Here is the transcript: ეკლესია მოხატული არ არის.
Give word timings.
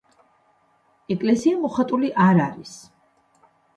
ეკლესია 1.15 1.59
მოხატული 1.67 2.09
არ 2.25 2.43
არის. 2.47 2.73